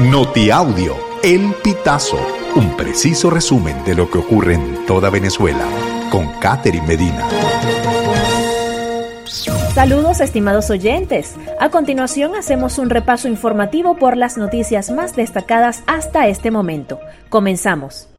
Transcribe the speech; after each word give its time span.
Notiaudio, 0.00 0.96
El 1.22 1.52
Pitazo, 1.62 2.16
un 2.56 2.74
preciso 2.74 3.28
resumen 3.28 3.84
de 3.84 3.94
lo 3.94 4.10
que 4.10 4.16
ocurre 4.16 4.54
en 4.54 4.86
toda 4.86 5.10
Venezuela, 5.10 5.66
con 6.10 6.26
Catherine 6.40 6.86
Medina. 6.86 7.28
Saludos 9.74 10.22
estimados 10.22 10.70
oyentes. 10.70 11.36
A 11.60 11.68
continuación 11.68 12.34
hacemos 12.34 12.78
un 12.78 12.88
repaso 12.88 13.28
informativo 13.28 13.98
por 13.98 14.16
las 14.16 14.38
noticias 14.38 14.90
más 14.90 15.16
destacadas 15.16 15.82
hasta 15.86 16.28
este 16.28 16.50
momento. 16.50 16.98
Comenzamos. 17.28 18.09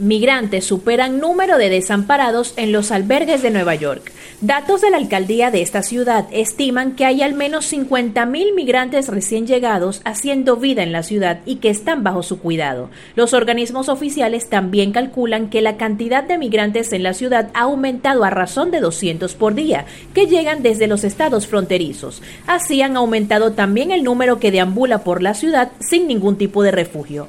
Migrantes 0.00 0.64
superan 0.64 1.20
número 1.20 1.58
de 1.58 1.68
desamparados 1.68 2.54
en 2.56 2.72
los 2.72 2.90
albergues 2.90 3.42
de 3.42 3.50
Nueva 3.50 3.74
York. 3.74 4.10
Datos 4.40 4.80
de 4.80 4.90
la 4.90 4.96
alcaldía 4.96 5.50
de 5.50 5.60
esta 5.60 5.82
ciudad 5.82 6.26
estiman 6.32 6.92
que 6.96 7.04
hay 7.04 7.20
al 7.20 7.34
menos 7.34 7.70
50.000 7.70 8.54
migrantes 8.54 9.08
recién 9.08 9.46
llegados 9.46 10.00
haciendo 10.06 10.56
vida 10.56 10.82
en 10.82 10.92
la 10.92 11.02
ciudad 11.02 11.40
y 11.44 11.56
que 11.56 11.68
están 11.68 12.02
bajo 12.02 12.22
su 12.22 12.38
cuidado. 12.38 12.88
Los 13.14 13.34
organismos 13.34 13.90
oficiales 13.90 14.48
también 14.48 14.92
calculan 14.92 15.50
que 15.50 15.60
la 15.60 15.76
cantidad 15.76 16.24
de 16.24 16.38
migrantes 16.38 16.94
en 16.94 17.02
la 17.02 17.12
ciudad 17.12 17.50
ha 17.52 17.64
aumentado 17.64 18.24
a 18.24 18.30
razón 18.30 18.70
de 18.70 18.80
200 18.80 19.34
por 19.34 19.54
día, 19.54 19.84
que 20.14 20.24
llegan 20.24 20.62
desde 20.62 20.86
los 20.86 21.04
estados 21.04 21.46
fronterizos. 21.46 22.22
Así 22.46 22.80
han 22.80 22.96
aumentado 22.96 23.52
también 23.52 23.90
el 23.90 24.02
número 24.02 24.40
que 24.40 24.50
deambula 24.50 25.04
por 25.04 25.20
la 25.20 25.34
ciudad 25.34 25.72
sin 25.78 26.08
ningún 26.08 26.38
tipo 26.38 26.62
de 26.62 26.70
refugio. 26.70 27.28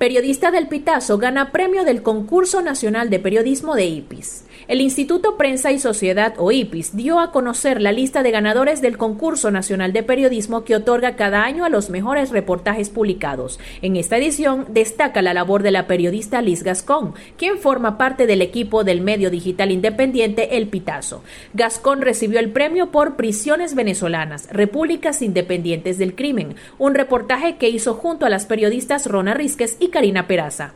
Periodista 0.00 0.50
del 0.50 0.66
Pitazo 0.66 1.18
gana 1.18 1.52
premio 1.52 1.84
del 1.84 2.02
Concurso 2.02 2.62
Nacional 2.62 3.10
de 3.10 3.18
Periodismo 3.18 3.74
de 3.74 3.84
IPIS. 3.84 4.44
El 4.70 4.80
Instituto 4.80 5.36
Prensa 5.36 5.72
y 5.72 5.80
Sociedad 5.80 6.34
o 6.38 6.52
IPIS 6.52 6.94
dio 6.94 7.18
a 7.18 7.32
conocer 7.32 7.80
la 7.80 7.90
lista 7.90 8.22
de 8.22 8.30
ganadores 8.30 8.80
del 8.80 8.98
Concurso 8.98 9.50
Nacional 9.50 9.92
de 9.92 10.04
Periodismo 10.04 10.62
que 10.62 10.76
otorga 10.76 11.16
cada 11.16 11.42
año 11.42 11.64
a 11.64 11.68
los 11.68 11.90
mejores 11.90 12.30
reportajes 12.30 12.88
publicados. 12.88 13.58
En 13.82 13.96
esta 13.96 14.16
edición 14.16 14.66
destaca 14.68 15.22
la 15.22 15.34
labor 15.34 15.64
de 15.64 15.72
la 15.72 15.88
periodista 15.88 16.40
Liz 16.40 16.62
Gascón, 16.62 17.14
quien 17.36 17.58
forma 17.58 17.98
parte 17.98 18.28
del 18.28 18.42
equipo 18.42 18.84
del 18.84 19.00
medio 19.00 19.28
digital 19.28 19.72
independiente 19.72 20.56
El 20.56 20.68
Pitazo. 20.68 21.24
Gascón 21.52 22.00
recibió 22.00 22.38
el 22.38 22.50
premio 22.50 22.92
por 22.92 23.16
Prisiones 23.16 23.74
Venezolanas, 23.74 24.48
Repúblicas 24.52 25.20
Independientes 25.20 25.98
del 25.98 26.14
Crimen, 26.14 26.54
un 26.78 26.94
reportaje 26.94 27.56
que 27.56 27.70
hizo 27.70 27.94
junto 27.94 28.24
a 28.24 28.30
las 28.30 28.46
periodistas 28.46 29.06
Rona 29.06 29.34
Rizquez 29.34 29.76
y 29.80 29.88
Karina 29.88 30.28
Peraza. 30.28 30.74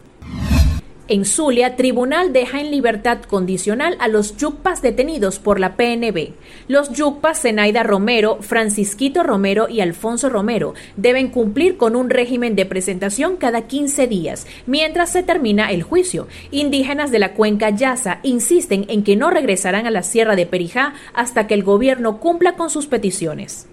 En 1.06 1.26
Zulia, 1.26 1.76
tribunal 1.76 2.32
deja 2.32 2.62
en 2.62 2.70
libertad 2.70 3.18
condicional 3.24 3.94
a 4.00 4.08
los 4.08 4.38
yucpas 4.38 4.80
detenidos 4.80 5.38
por 5.38 5.60
la 5.60 5.76
PNB. 5.76 6.30
Los 6.66 6.92
yucpas 6.92 7.42
Zenaida 7.42 7.82
Romero, 7.82 8.38
Francisquito 8.40 9.22
Romero 9.22 9.68
y 9.68 9.82
Alfonso 9.82 10.30
Romero 10.30 10.72
deben 10.96 11.28
cumplir 11.28 11.76
con 11.76 11.94
un 11.94 12.08
régimen 12.08 12.56
de 12.56 12.64
presentación 12.64 13.36
cada 13.36 13.66
15 13.66 14.06
días, 14.06 14.46
mientras 14.64 15.12
se 15.12 15.22
termina 15.22 15.70
el 15.70 15.82
juicio. 15.82 16.26
Indígenas 16.50 17.10
de 17.10 17.18
la 17.18 17.34
cuenca 17.34 17.68
Yasa 17.68 18.20
insisten 18.22 18.86
en 18.88 19.04
que 19.04 19.14
no 19.14 19.28
regresarán 19.28 19.86
a 19.86 19.90
la 19.90 20.02
sierra 20.02 20.36
de 20.36 20.46
Perijá 20.46 20.94
hasta 21.12 21.46
que 21.46 21.52
el 21.52 21.64
gobierno 21.64 22.18
cumpla 22.18 22.54
con 22.54 22.70
sus 22.70 22.86
peticiones. 22.86 23.66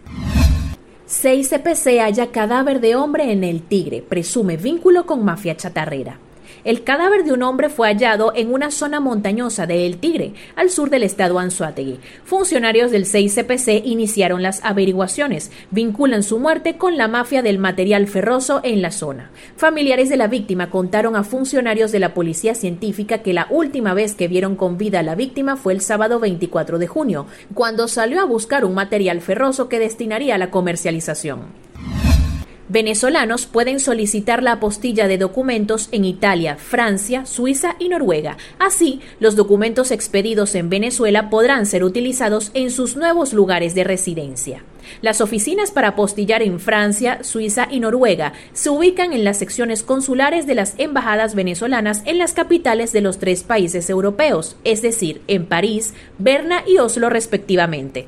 6 1.05 1.47
CPC 1.47 1.99
halla 2.01 2.27
cadáver 2.27 2.81
de 2.81 2.97
hombre 2.97 3.31
en 3.31 3.45
el 3.45 3.61
Tigre, 3.61 4.01
presume 4.01 4.57
vínculo 4.57 5.05
con 5.05 5.23
mafia 5.23 5.55
chatarrera. 5.55 6.19
El 6.63 6.83
cadáver 6.83 7.23
de 7.23 7.33
un 7.33 7.43
hombre 7.43 7.69
fue 7.69 7.87
hallado 7.87 8.33
en 8.35 8.53
una 8.53 8.71
zona 8.71 8.99
montañosa 8.99 9.65
de 9.65 9.85
El 9.85 9.97
Tigre, 9.97 10.33
al 10.55 10.69
sur 10.69 10.89
del 10.89 11.03
estado 11.03 11.39
Anzuategui. 11.39 11.99
Funcionarios 12.23 12.91
del 12.91 13.05
6CPC 13.05 13.81
iniciaron 13.85 14.43
las 14.43 14.63
averiguaciones, 14.63 15.51
vinculan 15.71 16.23
su 16.23 16.39
muerte 16.39 16.77
con 16.77 16.97
la 16.97 17.07
mafia 17.07 17.41
del 17.41 17.59
material 17.59 18.07
ferroso 18.07 18.61
en 18.63 18.81
la 18.81 18.91
zona. 18.91 19.31
Familiares 19.55 20.09
de 20.09 20.17
la 20.17 20.27
víctima 20.27 20.69
contaron 20.69 21.15
a 21.15 21.23
funcionarios 21.23 21.91
de 21.91 21.99
la 21.99 22.13
policía 22.13 22.55
científica 22.55 23.19
que 23.19 23.33
la 23.33 23.47
última 23.49 23.93
vez 23.93 24.15
que 24.15 24.27
vieron 24.27 24.55
con 24.55 24.77
vida 24.77 24.99
a 24.99 25.03
la 25.03 25.15
víctima 25.15 25.57
fue 25.57 25.73
el 25.73 25.81
sábado 25.81 26.19
24 26.19 26.79
de 26.79 26.87
junio, 26.87 27.25
cuando 27.53 27.87
salió 27.87 28.21
a 28.21 28.25
buscar 28.25 28.65
un 28.65 28.75
material 28.75 29.21
ferroso 29.21 29.69
que 29.69 29.79
destinaría 29.79 30.35
a 30.35 30.37
la 30.37 30.51
comercialización 30.51 31.70
venezolanos 32.71 33.45
pueden 33.45 33.79
solicitar 33.79 34.41
la 34.41 34.53
apostilla 34.53 35.07
de 35.07 35.17
documentos 35.17 35.89
en 35.91 36.05
Italia, 36.05 36.55
Francia, 36.55 37.25
Suiza 37.25 37.75
y 37.79 37.89
Noruega. 37.89 38.37
Así, 38.59 39.01
los 39.19 39.35
documentos 39.35 39.91
expedidos 39.91 40.55
en 40.55 40.69
Venezuela 40.69 41.29
podrán 41.29 41.65
ser 41.65 41.83
utilizados 41.83 42.51
en 42.53 42.71
sus 42.71 42.95
nuevos 42.95 43.33
lugares 43.33 43.75
de 43.75 43.83
residencia. 43.83 44.63
Las 45.01 45.19
oficinas 45.19 45.71
para 45.71 45.89
apostillar 45.89 46.41
en 46.41 46.59
Francia, 46.59 47.23
Suiza 47.23 47.67
y 47.69 47.81
Noruega 47.81 48.33
se 48.53 48.69
ubican 48.69 49.13
en 49.13 49.23
las 49.23 49.37
secciones 49.37 49.83
consulares 49.83 50.47
de 50.47 50.55
las 50.55 50.75
embajadas 50.77 51.35
venezolanas 51.35 52.01
en 52.05 52.17
las 52.17 52.33
capitales 52.33 52.93
de 52.93 53.01
los 53.01 53.19
tres 53.19 53.43
países 53.43 53.89
europeos, 53.89 54.55
es 54.63 54.81
decir, 54.81 55.21
en 55.27 55.45
París, 55.45 55.93
Berna 56.17 56.63
y 56.65 56.77
Oslo 56.77 57.09
respectivamente. 57.09 58.07